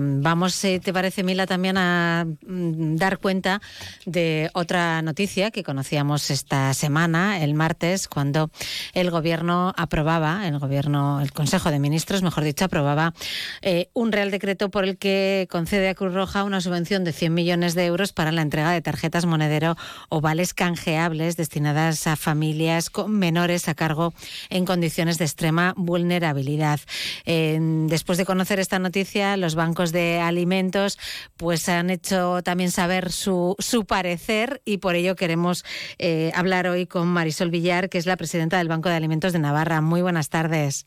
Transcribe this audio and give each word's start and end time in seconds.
Vamos, 0.00 0.54
si 0.54 0.78
te 0.78 0.92
parece, 0.92 1.24
Mila, 1.24 1.44
también 1.48 1.76
a 1.76 2.24
mm, 2.24 2.94
dar 2.94 3.18
cuenta 3.18 3.60
de 4.06 4.48
otra 4.54 5.02
noticia 5.02 5.50
que 5.50 5.64
conocíamos 5.64 6.30
esta 6.30 6.72
semana, 6.72 7.42
el 7.42 7.54
martes, 7.54 8.06
cuando 8.06 8.52
el 8.94 9.10
Gobierno 9.10 9.74
aprobaba, 9.76 10.46
el 10.46 10.56
Gobierno, 10.60 11.20
el 11.20 11.32
Consejo 11.32 11.72
de 11.72 11.80
Ministros, 11.80 12.22
mejor 12.22 12.44
dicho, 12.44 12.64
aprobaba 12.64 13.12
eh, 13.60 13.88
un 13.92 14.12
Real 14.12 14.30
Decreto 14.30 14.70
por 14.70 14.84
el 14.84 14.98
que 14.98 15.48
concede 15.50 15.88
a 15.88 15.96
Cruz 15.96 16.14
Roja 16.14 16.44
una 16.44 16.60
subvención 16.60 17.02
de 17.02 17.12
100 17.12 17.34
millones 17.34 17.74
de 17.74 17.86
euros 17.86 18.12
para 18.12 18.30
la 18.30 18.42
entrega 18.42 18.70
de 18.70 18.80
tarjetas 18.80 19.26
monedero 19.26 19.76
o 20.10 20.20
vales 20.20 20.54
canjeables 20.54 21.36
destinadas 21.36 22.06
a 22.06 22.14
familias 22.14 22.88
con 22.88 23.18
menores 23.18 23.68
a 23.68 23.74
cargo 23.74 24.14
en 24.48 24.64
condiciones 24.64 25.18
de 25.18 25.24
extrema 25.24 25.74
vulnerabilidad. 25.76 26.78
después 27.26 28.16
de 28.16 28.24
conocer 28.24 28.60
esta 28.60 28.78
noticia, 28.78 29.36
los 29.36 29.56
bancos 29.56 29.87
de 29.92 30.20
alimentos 30.20 30.98
pues 31.36 31.68
han 31.68 31.90
hecho 31.90 32.42
también 32.42 32.70
saber 32.70 33.12
su, 33.12 33.56
su 33.58 33.84
parecer 33.84 34.60
y 34.64 34.78
por 34.78 34.94
ello 34.94 35.16
queremos 35.16 35.64
eh, 35.98 36.32
hablar 36.34 36.66
hoy 36.68 36.86
con 36.86 37.08
Marisol 37.08 37.50
Villar, 37.50 37.88
que 37.88 37.98
es 37.98 38.06
la 38.06 38.16
presidenta 38.16 38.58
del 38.58 38.68
Banco 38.68 38.88
de 38.88 38.96
Alimentos 38.96 39.32
de 39.32 39.38
Navarra. 39.38 39.80
Muy 39.80 40.02
buenas 40.02 40.28
tardes. 40.28 40.86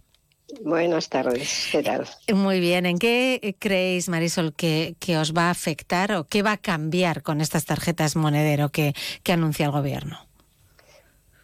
Buenas 0.59 1.07
tardes, 1.07 1.69
¿qué 1.71 1.81
tal? 1.81 2.05
Muy 2.33 2.59
bien, 2.59 2.85
¿en 2.85 2.97
qué 2.97 3.55
creéis, 3.57 4.09
Marisol, 4.09 4.53
que, 4.53 4.95
que 4.99 5.17
os 5.17 5.33
va 5.33 5.43
a 5.43 5.51
afectar 5.51 6.11
o 6.11 6.25
qué 6.25 6.43
va 6.43 6.53
a 6.53 6.57
cambiar 6.57 7.23
con 7.23 7.39
estas 7.39 7.65
tarjetas 7.65 8.17
monedero 8.17 8.69
que, 8.69 8.93
que 9.23 9.31
anuncia 9.31 9.65
el 9.65 9.71
Gobierno? 9.71 10.19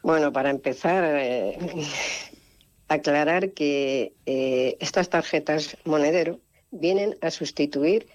Bueno, 0.03 0.33
para 0.33 0.49
empezar, 0.49 1.03
eh, 1.05 1.57
aclarar 2.87 3.51
que 3.51 4.13
eh, 4.25 4.77
estas 4.79 5.09
tarjetas 5.09 5.77
monedero 5.85 6.39
vienen 6.71 7.17
a 7.21 7.31
sustituir 7.31 8.07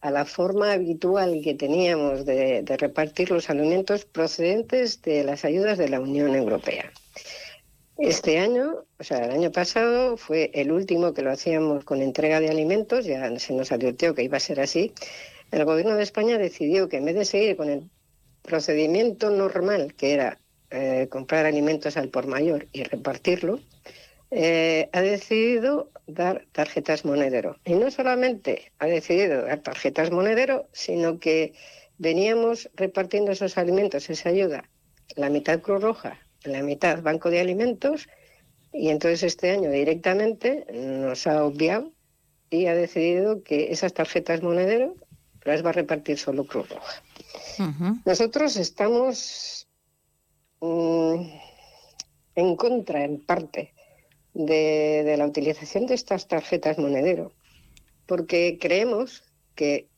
a 0.00 0.10
la 0.10 0.24
forma 0.24 0.72
habitual 0.72 1.40
que 1.42 1.54
teníamos 1.54 2.24
de, 2.24 2.62
repartir 2.78 3.30
los 3.30 3.50
alimentos 3.50 4.04
procedentes 4.04 5.02
de 5.02 5.24
las 5.24 5.44
ayudas 5.44 5.78
de 5.78 5.88
la 5.88 6.00
Unión 6.00 6.34
Europea. 6.34 6.92
Este 7.98 8.38
año, 8.38 8.84
o 8.98 9.04
sea, 9.04 9.24
el 9.24 9.30
año 9.30 9.50
pasado 9.50 10.16
fue 10.16 10.50
el 10.52 10.70
último 10.70 11.14
que 11.14 11.22
lo 11.22 11.32
hacíamos 11.32 11.84
con 11.84 12.02
entrega 12.02 12.40
de 12.40 12.50
alimentos, 12.50 13.06
ya 13.06 13.38
se 13.38 13.54
nos 13.54 13.72
advirtió 13.72 14.14
que 14.14 14.22
iba 14.22 14.36
a 14.36 14.40
ser 14.40 14.60
así. 14.60 14.92
El 15.50 15.64
Gobierno 15.64 15.94
de 15.96 16.02
España 16.02 16.36
decidió 16.36 16.88
que 16.88 16.98
en 16.98 17.06
vez 17.06 17.14
de 17.14 17.24
seguir 17.24 17.56
con 17.56 17.70
el 17.70 17.90
procedimiento 18.42 19.30
normal, 19.30 19.94
que 19.94 20.12
era 20.12 20.38
eh, 20.70 21.08
comprar 21.10 21.46
alimentos 21.46 21.96
al 21.96 22.10
por 22.10 22.26
mayor 22.26 22.68
y 22.72 22.82
repartirlo, 22.82 23.60
eh, 24.30 24.88
ha 24.92 25.00
decidido 25.00 25.90
dar 26.06 26.46
tarjetas 26.52 27.04
monedero. 27.04 27.58
Y 27.64 27.74
no 27.74 27.90
solamente 27.90 28.72
ha 28.78 28.86
decidido 28.86 29.42
dar 29.42 29.60
tarjetas 29.60 30.10
monedero, 30.10 30.68
sino 30.72 31.18
que 31.18 31.54
veníamos 31.98 32.70
repartiendo 32.74 33.32
esos 33.32 33.56
alimentos, 33.58 34.10
esa 34.10 34.30
ayuda, 34.30 34.68
la 35.14 35.30
mitad 35.30 35.60
Cruz 35.60 35.82
Roja, 35.82 36.18
la 36.44 36.62
mitad 36.62 37.02
Banco 37.02 37.30
de 37.30 37.40
Alimentos, 37.40 38.08
y 38.72 38.90
entonces 38.90 39.22
este 39.22 39.50
año 39.50 39.70
directamente 39.70 40.66
nos 40.72 41.26
ha 41.26 41.44
obviado 41.44 41.92
y 42.50 42.66
ha 42.66 42.74
decidido 42.74 43.42
que 43.42 43.72
esas 43.72 43.94
tarjetas 43.94 44.42
monedero 44.42 44.94
las 45.44 45.64
va 45.64 45.70
a 45.70 45.72
repartir 45.72 46.18
solo 46.18 46.46
Cruz 46.46 46.68
Roja. 46.68 47.02
Nosotros 48.04 48.56
estamos 48.56 49.66
mm, 50.60 51.14
en 52.34 52.56
contra, 52.56 53.04
en 53.04 53.24
parte, 53.24 53.72
de, 54.36 55.14
la 55.16 55.26
utilización 55.26 55.86
de 55.86 55.94
estas 55.94 56.28
tarjetas 56.28 56.78
monedero, 56.78 57.32
porque 58.06 58.58
creemos 58.60 59.24
que, 59.54 59.88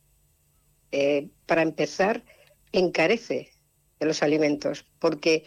eh, 0.92 1.28
para 1.46 1.62
empezar, 1.62 2.22
encarece 2.72 3.50
de 3.98 4.06
los 4.06 4.22
alimentos, 4.22 4.86
porque 5.00 5.44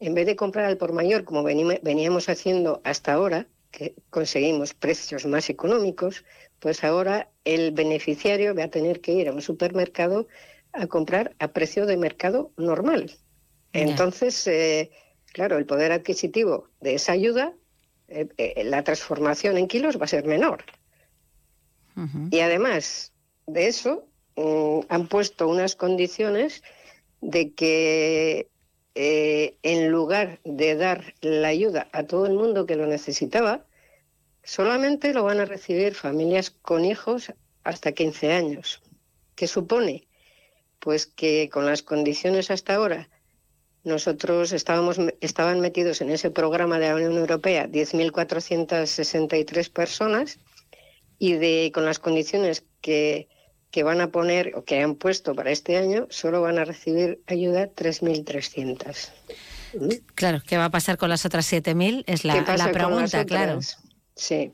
en 0.00 0.14
vez 0.14 0.26
de 0.26 0.36
comprar 0.36 0.66
al 0.66 0.76
por 0.76 0.92
mayor, 0.92 1.24
como 1.24 1.42
veníamos 1.42 2.28
haciendo 2.28 2.80
hasta 2.84 3.14
ahora, 3.14 3.48
que 3.70 3.94
conseguimos 4.10 4.74
precios 4.74 5.26
más 5.26 5.48
económicos, 5.50 6.24
pues 6.60 6.84
ahora 6.84 7.30
el 7.44 7.72
beneficiario 7.72 8.54
va 8.54 8.64
a 8.64 8.70
tener 8.70 9.00
que 9.00 9.12
ir 9.12 9.28
a 9.28 9.32
un 9.32 9.42
supermercado 9.42 10.28
a 10.72 10.86
comprar 10.86 11.34
a 11.38 11.48
precio 11.48 11.86
de 11.86 11.96
mercado 11.96 12.52
normal. 12.56 13.10
Entonces, 13.72 14.46
eh, 14.46 14.90
claro, 15.32 15.56
el 15.56 15.66
poder 15.66 15.90
adquisitivo 15.90 16.68
de 16.80 16.94
esa 16.94 17.12
ayuda 17.12 17.54
eh, 18.14 18.28
eh, 18.38 18.64
la 18.64 18.84
transformación 18.84 19.58
en 19.58 19.66
kilos 19.66 20.00
va 20.00 20.04
a 20.04 20.08
ser 20.08 20.24
menor. 20.24 20.64
Y 22.30 22.40
además 22.40 23.12
de 23.46 23.68
eso, 23.68 24.08
mm, 24.36 24.80
han 24.88 25.06
puesto 25.08 25.48
unas 25.48 25.76
condiciones 25.76 26.62
de 27.20 27.52
que 27.52 28.48
eh, 28.94 29.56
en 29.62 29.90
lugar 29.90 30.40
de 30.44 30.76
dar 30.76 31.14
la 31.20 31.48
ayuda 31.48 31.88
a 31.92 32.04
todo 32.04 32.26
el 32.26 32.34
mundo 32.34 32.66
que 32.66 32.76
lo 32.76 32.86
necesitaba, 32.86 33.64
solamente 34.44 35.12
lo 35.12 35.24
van 35.24 35.40
a 35.40 35.44
recibir 35.44 35.94
familias 35.94 36.50
con 36.50 36.84
hijos 36.84 37.32
hasta 37.64 37.92
15 37.92 38.32
años. 38.32 38.82
¿Qué 39.34 39.48
supone? 39.48 40.06
Pues 40.78 41.06
que 41.06 41.48
con 41.52 41.66
las 41.66 41.82
condiciones 41.82 42.50
hasta 42.50 42.74
ahora 42.74 43.08
nosotros 43.84 44.52
estábamos, 44.52 44.98
estaban 45.20 45.60
metidos 45.60 46.00
en 46.00 46.10
ese 46.10 46.30
programa 46.30 46.78
de 46.78 46.88
la 46.88 46.96
Unión 46.96 47.16
Europea 47.16 47.68
10.463 47.68 49.70
personas 49.70 50.38
y 51.18 51.34
de, 51.34 51.70
con 51.72 51.84
las 51.84 51.98
condiciones 51.98 52.64
que, 52.80 53.28
que 53.70 53.82
van 53.82 54.00
a 54.00 54.10
poner 54.10 54.52
o 54.56 54.64
que 54.64 54.80
han 54.80 54.94
puesto 54.94 55.34
para 55.34 55.50
este 55.50 55.76
año, 55.76 56.06
solo 56.10 56.40
van 56.40 56.58
a 56.58 56.64
recibir 56.64 57.20
ayuda 57.26 57.68
3.300. 57.68 59.10
Claro, 60.14 60.40
¿qué 60.46 60.56
va 60.56 60.66
a 60.66 60.70
pasar 60.70 60.96
con 60.96 61.10
las 61.10 61.26
otras 61.26 61.52
7.000? 61.52 62.04
Es 62.06 62.24
la, 62.24 62.42
la 62.56 62.72
pregunta, 62.72 63.24
claro. 63.24 63.58
Sí. 64.14 64.52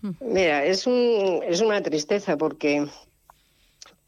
Mm. 0.00 0.10
Mira, 0.20 0.64
es, 0.64 0.86
un, 0.86 1.42
es 1.46 1.60
una 1.60 1.82
tristeza 1.82 2.36
porque 2.36 2.86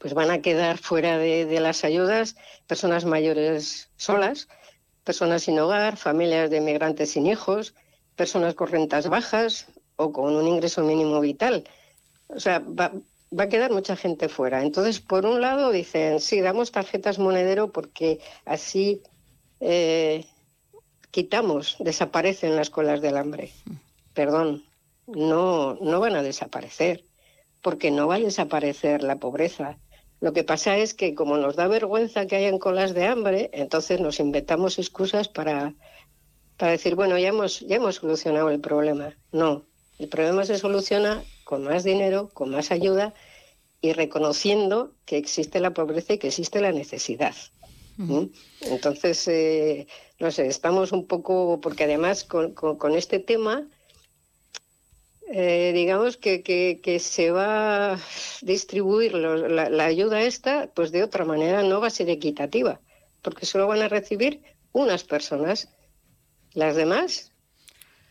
pues 0.05 0.13
van 0.13 0.29
a 0.29 0.43
quedar 0.43 0.77
fuera 0.77 1.17
de, 1.17 1.59
las 1.59 1.83
ayudas 1.83 2.35
personas 2.67 3.05
mayores 3.05 3.89
solas, 3.95 4.47
personas 5.03 5.41
sin 5.41 5.57
hogar, 5.57 5.97
familias 5.97 6.51
de 6.51 6.61
migrantes 6.61 7.13
sin 7.13 7.25
hijos, 7.25 7.73
personas 8.15 8.53
con 8.53 8.67
rentas 8.67 9.09
bajas 9.09 9.65
o 9.95 10.13
con 10.13 10.35
un 10.35 10.47
ingreso 10.47 10.83
mínimo 10.83 11.19
vital. 11.21 11.67
O 12.27 12.39
sea, 12.39 12.59
va, 12.59 12.91
a 13.35 13.49
quedar 13.49 13.71
mucha 13.71 13.95
gente 13.95 14.29
fuera. 14.29 14.61
Entonces, 14.61 14.99
por 14.99 15.25
un 15.25 15.41
lado 15.41 15.71
dicen, 15.71 16.19
sí, 16.19 16.39
damos 16.39 16.71
tarjetas 16.71 17.17
monedero 17.17 17.71
porque 17.71 18.19
así 18.45 19.01
eh, 19.59 20.23
quitamos, 21.09 21.77
desaparecen 21.79 22.55
las 22.55 22.69
colas 22.69 23.01
del 23.01 23.17
hambre. 23.17 23.51
Perdón, 24.13 24.63
no, 25.07 25.79
no 25.81 25.99
van 25.99 26.15
a 26.15 26.21
desaparecer, 26.21 27.03
porque 27.63 27.89
no 27.89 28.05
va 28.05 28.17
a 28.17 28.19
desaparecer 28.19 29.01
la 29.01 29.15
pobreza, 29.15 29.79
lo 30.21 30.33
que 30.33 30.43
pasa 30.43 30.77
es 30.77 30.93
que 30.93 31.13
como 31.13 31.37
nos 31.37 31.55
da 31.55 31.67
vergüenza 31.67 32.25
que 32.25 32.37
hayan 32.37 32.57
colas 32.57 32.93
de 32.93 33.05
hambre, 33.05 33.49
entonces 33.53 33.99
nos 33.99 34.19
inventamos 34.19 34.79
excusas 34.79 35.27
para, 35.27 35.73
para 36.57 36.71
decir, 36.71 36.95
bueno, 36.95 37.17
ya 37.17 37.29
hemos, 37.29 37.59
ya 37.61 37.75
hemos 37.75 37.95
solucionado 37.95 38.49
el 38.49 38.59
problema. 38.59 39.15
No, 39.31 39.65
el 39.99 40.07
problema 40.07 40.45
se 40.45 40.57
soluciona 40.57 41.23
con 41.43 41.63
más 41.63 41.83
dinero, 41.83 42.29
con 42.33 42.49
más 42.49 42.71
ayuda 42.71 43.13
y 43.81 43.93
reconociendo 43.93 44.93
que 45.05 45.17
existe 45.17 45.59
la 45.59 45.73
pobreza 45.73 46.13
y 46.13 46.17
que 46.17 46.27
existe 46.27 46.61
la 46.61 46.71
necesidad. 46.71 47.35
Entonces, 48.61 49.25
eh, 49.29 49.87
no 50.19 50.29
sé, 50.29 50.47
estamos 50.47 50.91
un 50.91 51.07
poco, 51.07 51.59
porque 51.61 51.85
además 51.85 52.25
con, 52.25 52.53
con 52.53 52.93
este 52.93 53.19
tema 53.19 53.65
eh, 55.37 55.73
digamos 55.73 56.15
que, 56.15 56.43
que, 56.43 56.99
se 56.99 57.29
va 57.29 57.95
a 57.95 57.99
distribuir 58.41 59.13
la, 59.13 59.83
ayuda 59.83 60.21
esta, 60.21 60.67
pues 60.73 60.93
de 60.93 61.03
otra 61.03 61.25
manera 61.25 61.61
no 61.61 61.81
va 61.81 61.87
a 61.87 61.89
ser 61.89 62.09
equitativa, 62.09 62.79
porque 63.21 63.45
solo 63.45 63.67
van 63.67 63.81
a 63.81 63.89
recibir 63.89 64.41
unas 64.71 65.03
personas. 65.03 65.67
Las 66.53 66.77
demás, 66.77 67.33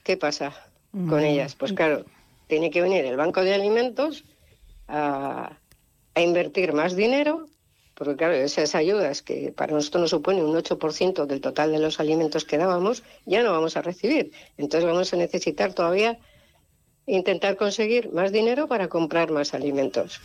¿qué 0.03 0.19
pasa 0.19 0.53
con 0.93 1.23
mm. 1.23 1.25
ellas? 1.25 1.55
Pues 1.55 1.73
claro, 1.73 2.05
tiene 2.47 2.69
que 2.69 2.82
venir 2.82 3.06
el 3.06 3.17
Banco 3.17 3.43
de 3.43 3.55
Alimentos 3.55 4.25
a, 4.87 5.59
a 6.15 6.20
invertir 6.20 6.75
más 6.75 6.94
dinero, 6.94 7.47
porque 7.94 8.17
claro, 8.17 8.35
esas 8.35 8.75
ayudas 8.75 9.23
que 9.23 9.50
para 9.50 9.73
nosotros 9.73 10.03
nos 10.03 10.11
supone 10.11 10.44
un 10.44 10.55
8% 10.55 11.25
del 11.25 11.41
total 11.41 11.73
de 11.73 11.79
los 11.79 12.00
alimentos 12.00 12.44
que 12.44 12.59
dábamos, 12.59 13.03
ya 13.25 13.43
no 13.43 13.50
vamos 13.50 13.79
a 13.79 13.81
recibir. 13.81 14.31
Entonces 14.59 14.85
vamos 14.87 15.11
a 15.15 15.17
necesitar 15.17 15.73
todavía 15.73 16.19
intentar 17.06 17.56
conseguir 17.56 18.12
más 18.12 18.33
dinero 18.33 18.67
para 18.67 18.89
comprar 18.89 19.31
más 19.31 19.55
alimentos. 19.55 20.21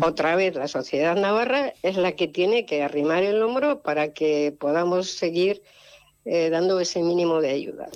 Otra 0.00 0.36
vez, 0.36 0.54
la 0.54 0.68
sociedad 0.68 1.16
navarra 1.16 1.74
es 1.82 1.96
la 1.96 2.12
que 2.12 2.28
tiene 2.28 2.66
que 2.66 2.82
arrimar 2.82 3.22
el 3.22 3.42
hombro 3.42 3.82
para 3.82 4.12
que 4.12 4.54
podamos 4.58 5.10
seguir 5.10 5.62
eh, 6.24 6.50
dando 6.50 6.78
ese 6.80 7.02
mínimo 7.02 7.40
de 7.40 7.50
ayuda. 7.50 7.88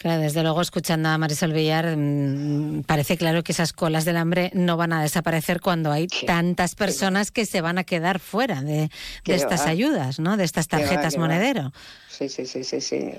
Claro, 0.00 0.22
desde 0.22 0.42
luego, 0.42 0.62
escuchando 0.62 1.10
a 1.10 1.18
Marisol 1.18 1.52
Villar, 1.52 1.94
mm, 1.94 2.84
parece 2.84 3.18
claro 3.18 3.42
que 3.42 3.52
esas 3.52 3.74
colas 3.74 4.06
del 4.06 4.16
hambre 4.16 4.50
no 4.54 4.78
van 4.78 4.94
a 4.94 5.02
desaparecer 5.02 5.60
cuando 5.60 5.92
hay 5.92 6.06
tantas 6.06 6.74
personas 6.74 7.30
que 7.30 7.44
se 7.44 7.60
van 7.60 7.76
a 7.76 7.84
quedar 7.84 8.18
fuera 8.18 8.62
de, 8.62 8.88
estas 9.26 9.66
ayudas, 9.66 10.18
¿no? 10.18 10.38
De 10.38 10.44
estas 10.44 10.68
tarjetas 10.68 11.18
monedero. 11.18 11.72
Sí, 12.08 12.30
sí, 12.30 12.46
sí, 12.46 12.64
sí, 12.64 12.80
sí. 12.80 13.12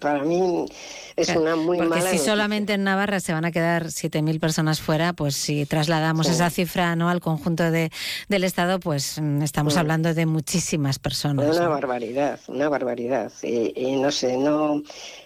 para 0.00 0.24
mí 0.24 0.66
es 1.14 1.28
una 1.36 1.54
muy 1.54 1.78
Porque 1.78 1.90
mala 1.90 2.10
si 2.10 2.18
solamente 2.18 2.72
en 2.72 2.82
Navarra 2.82 3.20
se 3.20 3.32
van 3.32 3.44
a 3.44 3.52
quedar 3.52 3.86
7.000 3.86 4.40
personas 4.40 4.80
fuera, 4.80 5.12
pues 5.12 5.36
si 5.36 5.66
trasladamos 5.66 6.28
esa 6.28 6.50
cifra 6.50 6.96
no 6.96 7.10
al 7.10 7.20
conjunto 7.20 7.70
de, 7.70 7.92
del 8.28 8.42
Estado, 8.42 8.80
pues 8.80 9.20
mm, 9.20 9.42
estamos 9.42 9.76
hablando 9.76 10.14
de 10.14 10.26
muchísimas 10.26 10.98
personas. 10.98 11.56
Una 11.56 11.68
barbaridad, 11.68 12.40
una 12.48 12.68
barbaridad. 12.68 13.30
y 13.42 13.96
no 13.96 14.10
sé, 14.10 14.36
no 14.36 14.82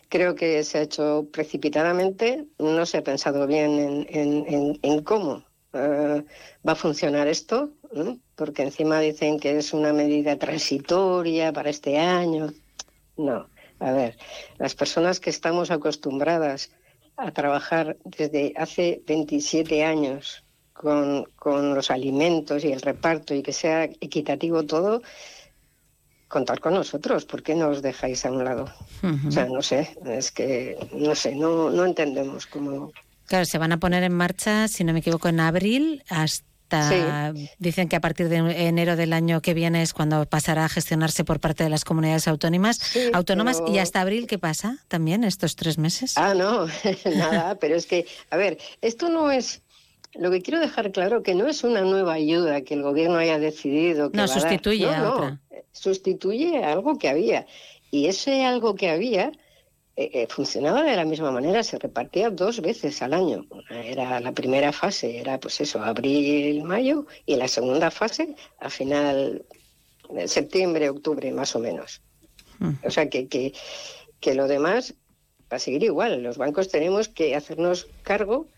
creo 0.08 0.34
que 0.34 0.62
se 0.64 0.78
ha 0.78 0.82
hecho 0.82 1.28
precipitadamente, 1.32 2.46
no 2.58 2.86
se 2.86 2.98
ha 2.98 3.04
pensado 3.04 3.46
bien 3.46 4.06
en, 4.10 5.02
cómo 5.02 5.44
eh, 5.72 6.24
va 6.66 6.72
a 6.72 6.76
funcionar 6.76 7.28
esto, 7.28 7.70
porque 8.34 8.62
encima 8.62 9.00
dicen 9.00 9.38
que 9.38 9.58
es 9.58 9.72
una 9.72 9.92
medida 9.92 10.38
transitoria 10.38 11.52
para 11.52 11.70
este 11.70 11.98
año. 11.98 12.52
No, 13.16 13.48
a 13.78 13.92
ver, 13.92 14.16
las 14.58 14.74
personas 14.74 15.20
que 15.20 15.30
estamos 15.30 15.70
acostumbradas 15.70 16.70
a 17.16 17.30
trabajar 17.32 17.96
desde 18.04 18.52
hace 18.56 19.02
27 19.06 19.84
años 19.84 20.44
con, 20.72 21.24
con 21.36 21.74
los 21.74 21.90
alimentos 21.90 22.64
y 22.64 22.72
el 22.72 22.82
reparto 22.82 23.34
y 23.34 23.42
que 23.42 23.52
sea 23.52 23.84
equitativo 23.84 24.64
todo, 24.64 25.02
contar 26.28 26.60
con 26.60 26.74
nosotros, 26.74 27.24
¿por 27.24 27.42
qué 27.42 27.54
nos 27.54 27.82
dejáis 27.82 28.24
a 28.26 28.32
un 28.32 28.44
lado? 28.44 28.72
O 29.26 29.30
sea, 29.30 29.46
no 29.46 29.62
sé, 29.62 29.96
es 30.06 30.32
que 30.32 30.76
no 30.92 31.14
sé, 31.14 31.34
no, 31.34 31.70
no 31.70 31.84
entendemos 31.84 32.46
cómo. 32.46 32.92
Claro, 33.26 33.44
se 33.44 33.58
van 33.58 33.72
a 33.72 33.78
poner 33.78 34.02
en 34.02 34.12
marcha, 34.12 34.68
si 34.68 34.84
no 34.84 34.92
me 34.92 35.00
equivoco, 35.00 35.28
en 35.28 35.40
abril 35.40 36.02
hasta. 36.08 37.32
Dicen 37.60 37.88
que 37.88 37.94
a 37.94 38.00
partir 38.00 38.28
de 38.28 38.38
enero 38.38 38.96
del 38.96 39.12
año 39.12 39.40
que 39.40 39.54
viene 39.54 39.82
es 39.82 39.92
cuando 39.92 40.26
pasará 40.26 40.64
a 40.64 40.68
gestionarse 40.68 41.22
por 41.22 41.38
parte 41.38 41.62
de 41.62 41.70
las 41.70 41.84
comunidades 41.84 42.26
autónomas. 42.26 42.80
autónomas 43.12 43.62
y 43.68 43.78
hasta 43.78 44.00
abril, 44.00 44.26
¿qué 44.26 44.38
pasa 44.38 44.78
también 44.88 45.22
estos 45.22 45.54
tres 45.54 45.78
meses? 45.78 46.14
Ah, 46.16 46.34
no, 46.34 46.66
nada, 47.16 47.54
pero 47.60 47.76
es 47.76 47.86
que, 47.86 48.06
a 48.30 48.36
ver, 48.36 48.58
esto 48.80 49.08
no 49.08 49.30
es 49.30 49.62
lo 50.14 50.32
que 50.32 50.42
quiero 50.42 50.58
dejar 50.58 50.90
claro 50.90 51.22
que 51.22 51.36
no 51.36 51.46
es 51.46 51.62
una 51.62 51.82
nueva 51.82 52.14
ayuda 52.14 52.62
que 52.62 52.74
el 52.74 52.82
gobierno 52.82 53.16
haya 53.16 53.38
decidido. 53.38 54.10
Que 54.10 54.16
no, 54.16 54.26
sustituye 54.26 54.92
a 54.92 55.08
otra 55.08 55.40
sustituye 55.76 56.64
algo 56.64 56.98
que 56.98 57.08
había. 57.08 57.46
Y 57.90 58.06
ese 58.06 58.44
algo 58.44 58.74
que 58.74 58.90
había 58.90 59.32
eh, 59.96 60.10
eh, 60.12 60.26
funcionaba 60.28 60.82
de 60.82 60.96
la 60.96 61.04
misma 61.04 61.30
manera, 61.30 61.62
se 61.62 61.78
repartía 61.78 62.30
dos 62.30 62.60
veces 62.60 63.00
al 63.02 63.14
año. 63.14 63.46
Era 63.70 64.20
la 64.20 64.32
primera 64.32 64.72
fase, 64.72 65.18
era 65.18 65.40
pues 65.40 65.60
eso, 65.60 65.80
abril, 65.82 66.62
mayo, 66.64 67.06
y 67.24 67.36
la 67.36 67.48
segunda 67.48 67.90
fase 67.90 68.34
a 68.60 68.68
final 68.68 69.44
de 70.10 70.28
septiembre, 70.28 70.90
octubre, 70.90 71.30
más 71.32 71.56
o 71.56 71.60
menos. 71.60 72.02
Hmm. 72.58 72.74
O 72.84 72.90
sea 72.90 73.08
que, 73.08 73.28
que, 73.28 73.54
que 74.20 74.34
lo 74.34 74.48
demás 74.48 74.94
va 75.50 75.56
a 75.56 75.60
seguir 75.60 75.82
igual. 75.84 76.22
Los 76.22 76.36
bancos 76.36 76.68
tenemos 76.68 77.08
que 77.08 77.34
hacernos 77.34 77.88
cargo 78.02 78.48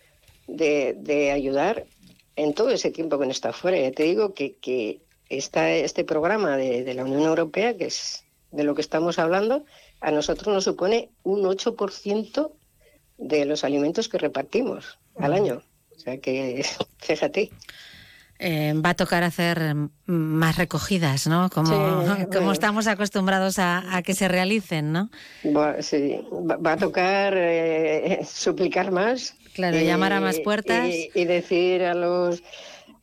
de, 0.46 0.96
de 0.98 1.30
ayudar 1.30 1.86
en 2.34 2.54
todo 2.54 2.70
ese 2.70 2.90
tiempo 2.90 3.18
que 3.18 3.26
no 3.26 3.32
está 3.32 3.52
fuera. 3.52 3.78
Ya 3.78 3.92
te 3.92 4.04
digo 4.04 4.34
que, 4.34 4.56
que 4.56 5.02
esta, 5.28 5.70
este 5.70 6.04
programa 6.04 6.56
de, 6.56 6.94
la 6.94 7.04
Unión 7.04 7.22
Europea, 7.22 7.76
que 7.76 7.86
es 7.86 8.24
de 8.50 8.64
lo 8.64 8.74
que 8.74 8.80
estamos 8.80 9.18
hablando, 9.18 9.64
a 10.00 10.10
nosotros 10.10 10.54
nos 10.54 10.64
supone 10.64 11.10
un 11.22 11.42
8% 11.42 12.50
de 13.18 13.44
los 13.44 13.64
alimentos 13.64 14.08
que 14.08 14.18
repartimos 14.18 14.98
al 15.16 15.32
año. 15.32 15.62
O 15.94 15.98
sea 15.98 16.18
que, 16.18 16.64
fíjate. 16.98 17.50
Eh, 18.40 18.72
va 18.74 18.90
a 18.90 18.94
tocar 18.94 19.24
hacer 19.24 19.74
más 20.06 20.56
recogidas, 20.56 21.26
¿no? 21.26 21.50
Como, 21.50 22.04
como 22.32 22.52
estamos 22.52 22.86
acostumbrados 22.86 23.58
a, 23.58 24.00
que 24.04 24.14
se 24.14 24.28
realicen, 24.28 24.92
¿no? 24.92 25.10
sí, 25.80 26.20
va, 26.32 26.72
a 26.72 26.76
tocar 26.76 27.34
eh, 27.36 28.20
suplicar 28.24 28.92
más. 28.92 29.34
Claro, 29.54 29.76
llamar 29.80 30.12
a 30.12 30.20
más 30.20 30.38
puertas. 30.38 30.88
y 30.88 31.24
decir 31.24 31.82
a 31.82 31.94
los 31.94 32.44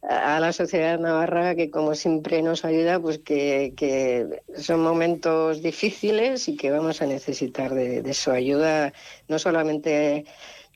a 0.10 0.40
la 0.40 0.54
sociedad 0.54 1.00
navarra 1.00 1.56
que 1.56 1.70
como 1.70 1.96
siempre 1.96 2.42
nos 2.42 2.66
ayuda, 2.66 3.00
pues 3.00 3.20
que, 3.20 4.42
son 4.58 4.82
momentos 4.82 5.62
difíciles 5.62 6.48
y 6.48 6.56
que 6.56 6.72
vamos 6.72 7.02
a 7.02 7.06
necesitar 7.06 7.74
de, 7.74 8.14
su 8.14 8.32
ayuda, 8.32 8.94
no 9.28 9.40
solamente 9.40 10.26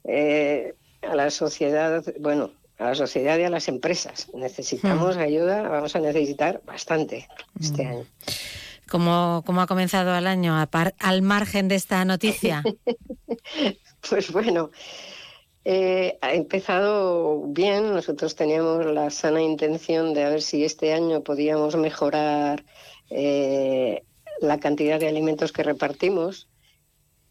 eh, 0.03 0.73
a 1.01 1.15
la 1.15 1.29
sociedad, 1.29 2.03
bueno, 2.19 2.51
a 2.79 2.85
la 2.85 2.95
sociedad 2.95 3.37
y 3.37 3.43
a 3.43 3.49
las 3.49 3.67
empresas. 3.67 4.29
Necesitamos 4.33 5.17
hmm. 5.17 5.21
ayuda, 5.21 5.61
vamos 5.69 5.95
a 5.95 5.99
necesitar 5.99 6.61
bastante 6.65 7.27
este 7.59 7.85
hmm. 7.85 7.87
año. 7.87 8.05
¿Cómo, 8.89 9.43
¿Cómo, 9.45 9.61
ha 9.61 9.67
comenzado 9.67 10.15
el 10.17 10.25
año 10.25 10.55
al 10.99 11.21
margen 11.21 11.67
de 11.67 11.75
esta 11.75 12.03
noticia? 12.05 12.63
pues 14.09 14.31
bueno, 14.31 14.71
eh, 15.71 16.17
ha 16.21 16.33
empezado 16.33 17.43
bien. 17.45 17.93
Nosotros 17.93 18.35
teníamos 18.35 18.87
la 18.87 19.11
sana 19.11 19.39
intención 19.39 20.15
de 20.15 20.23
a 20.23 20.29
ver 20.29 20.41
si 20.41 20.65
este 20.65 20.93
año 20.93 21.21
podíamos 21.21 21.75
mejorar 21.75 22.65
eh, 23.11 24.01
la 24.41 24.59
cantidad 24.59 24.99
de 24.99 25.07
alimentos 25.07 25.51
que 25.51 25.61
repartimos. 25.61 26.47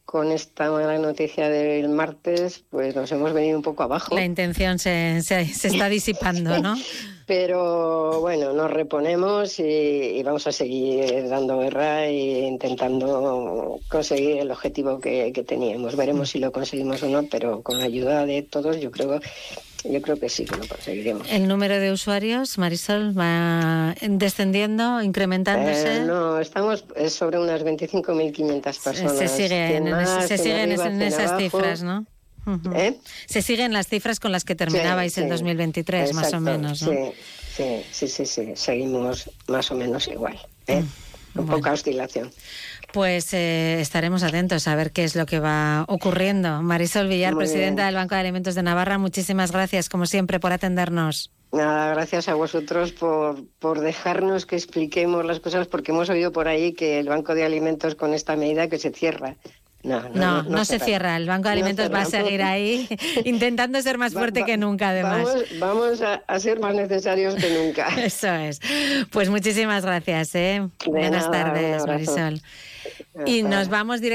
Con 0.04 0.30
esta 0.30 0.70
mala 0.70 0.98
noticia 0.98 1.48
del 1.48 1.88
martes, 1.88 2.64
pues 2.70 2.94
nos 2.94 3.10
hemos 3.10 3.32
venido 3.32 3.58
un 3.58 3.64
poco 3.64 3.82
abajo. 3.82 4.14
La 4.14 4.24
intención 4.24 4.78
se, 4.78 5.20
se, 5.22 5.44
se 5.44 5.68
está 5.68 5.88
disipando, 5.88 6.60
¿no? 6.60 6.76
Pero 7.28 8.20
bueno, 8.20 8.54
nos 8.54 8.70
reponemos 8.70 9.60
y, 9.60 10.22
vamos 10.22 10.46
a 10.46 10.52
seguir 10.52 11.28
dando 11.28 11.58
guerra 11.58 12.06
e 12.06 12.46
intentando 12.46 13.78
conseguir 13.90 14.38
el 14.38 14.50
objetivo 14.50 14.98
que, 14.98 15.30
teníamos. 15.46 15.94
Veremos 15.94 16.30
si 16.30 16.38
lo 16.38 16.52
conseguimos 16.52 17.02
o 17.02 17.08
no, 17.08 17.24
pero 17.24 17.60
con 17.60 17.78
la 17.78 17.84
ayuda 17.84 18.24
de 18.24 18.42
todos 18.42 18.80
yo 18.80 18.90
creo 18.90 19.20
yo 19.84 20.02
creo 20.02 20.18
que 20.18 20.30
sí 20.30 20.46
que 20.46 20.56
lo 20.56 20.66
conseguiremos. 20.66 21.30
¿El 21.30 21.46
número 21.46 21.78
de 21.78 21.92
usuarios, 21.92 22.56
Marisol, 22.56 23.16
va 23.16 23.94
descendiendo, 24.00 25.02
incrementándose? 25.02 25.98
Eh, 25.98 26.00
no, 26.00 26.40
estamos 26.40 26.86
sobre 27.10 27.38
unas 27.38 27.62
25.500 27.62 28.82
personas. 28.82 29.18
Se 29.18 29.28
siguen, 29.28 29.86
se 30.26 30.38
siguen 30.38 30.72
en 30.72 31.02
esas 31.02 31.38
cifras, 31.38 31.82
¿no? 31.82 32.06
¿Eh? 32.74 32.98
Se 33.26 33.42
siguen 33.42 33.72
las 33.72 33.88
cifras 33.88 34.20
con 34.20 34.32
las 34.32 34.44
que 34.44 34.54
terminabais 34.54 35.18
en 35.18 35.28
2023, 35.28 36.14
más 36.14 36.32
o 36.32 36.40
menos, 36.40 36.82
¿no? 36.82 37.12
Sí, 37.56 37.82
sí, 37.90 38.08
sí, 38.08 38.26
sí, 38.26 38.52
seguimos 38.54 39.30
más 39.48 39.70
o 39.70 39.74
menos 39.74 40.06
igual, 40.08 40.38
¿eh? 40.66 40.84
con 41.34 41.46
poca 41.46 41.72
oscilación. 41.72 42.30
Pues 42.92 43.34
eh, 43.34 43.80
estaremos 43.80 44.22
atentos 44.22 44.66
a 44.66 44.74
ver 44.74 44.92
qué 44.92 45.04
es 45.04 45.14
lo 45.14 45.26
que 45.26 45.40
va 45.40 45.84
ocurriendo. 45.88 46.62
Marisol 46.62 47.08
Villar, 47.08 47.36
presidenta 47.36 47.84
del 47.86 47.94
Banco 47.94 48.14
de 48.14 48.22
Alimentos 48.22 48.54
de 48.54 48.62
Navarra, 48.62 48.96
muchísimas 48.96 49.52
gracias, 49.52 49.88
como 49.88 50.06
siempre, 50.06 50.40
por 50.40 50.52
atendernos. 50.52 51.30
Nada, 51.52 51.94
gracias 51.94 52.28
a 52.28 52.34
vosotros 52.34 52.92
por, 52.92 53.42
por 53.58 53.80
dejarnos 53.80 54.46
que 54.46 54.56
expliquemos 54.56 55.24
las 55.24 55.40
cosas, 55.40 55.66
porque 55.66 55.92
hemos 55.92 56.08
oído 56.10 56.30
por 56.32 56.46
ahí 56.46 56.72
que 56.72 56.98
el 56.98 57.08
Banco 57.08 57.34
de 57.34 57.44
Alimentos 57.44 57.94
con 57.94 58.14
esta 58.14 58.36
medida 58.36 58.68
que 58.68 58.78
se 58.78 58.90
cierra. 58.90 59.36
No, 59.82 60.42
no, 60.42 60.64
se 60.64 60.80
cierra. 60.80 61.16
El 61.16 61.26
Banco 61.26 61.48
de 61.48 61.52
Alimentos 61.52 61.92
va 61.92 62.02
a 62.02 62.04
seguir 62.04 62.42
ahí 62.42 62.88
intentando 63.24 63.80
ser 63.80 63.96
más 63.96 64.12
fuerte 64.12 64.44
que 64.44 64.56
nunca, 64.56 64.90
además. 64.90 65.28
Vamos, 65.58 66.02
a, 66.02 66.40
ser 66.40 66.58
más 66.58 66.74
necesarios 66.74 67.36
que 67.36 67.50
nunca. 67.50 67.88
Eso 67.98 68.32
es. 68.34 68.60
Pues 69.10 69.30
muchísimas 69.30 69.84
gracias. 69.84 70.34
¿eh? 70.34 70.68
Buenas 70.86 71.30
tardes, 71.30 71.86
Marisol. 71.86 72.40
Y 73.26 73.42
nos 73.42 73.68
vamos 73.68 74.00
directamente. 74.00 74.06